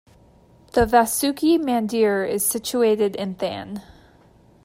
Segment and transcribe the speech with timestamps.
[0.73, 3.83] The Vasuki Mandir is situated in Than.